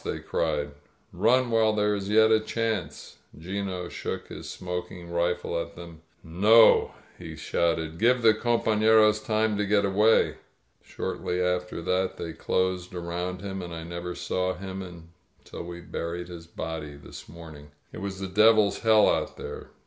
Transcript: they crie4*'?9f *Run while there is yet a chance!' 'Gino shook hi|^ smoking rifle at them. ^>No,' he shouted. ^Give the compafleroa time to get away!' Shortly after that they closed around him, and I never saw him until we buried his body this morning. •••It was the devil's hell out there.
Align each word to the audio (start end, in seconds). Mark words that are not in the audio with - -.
they 0.03 0.17
crie4*'?9f 0.17 0.71
*Run 1.13 1.51
while 1.51 1.73
there 1.73 1.93
is 1.93 2.09
yet 2.09 2.31
a 2.31 2.39
chance!' 2.39 3.17
'Gino 3.37 3.87
shook 3.87 4.29
hi|^ 4.29 4.43
smoking 4.43 5.11
rifle 5.11 5.55
at 5.61 5.75
them. 5.75 6.01
^>No,' 6.25 6.93
he 7.19 7.35
shouted. 7.35 7.99
^Give 7.99 8.23
the 8.23 8.33
compafleroa 8.33 9.23
time 9.23 9.57
to 9.57 9.63
get 9.67 9.85
away!' 9.85 10.37
Shortly 10.81 11.39
after 11.39 11.83
that 11.83 12.17
they 12.17 12.33
closed 12.33 12.95
around 12.95 13.41
him, 13.41 13.61
and 13.61 13.71
I 13.71 13.83
never 13.83 14.15
saw 14.15 14.55
him 14.55 14.81
until 14.81 15.65
we 15.65 15.81
buried 15.81 16.29
his 16.29 16.47
body 16.47 16.95
this 16.95 17.29
morning. 17.29 17.65
•••It 17.93 18.01
was 18.01 18.19
the 18.19 18.27
devil's 18.27 18.79
hell 18.79 19.07
out 19.07 19.37
there. 19.37 19.69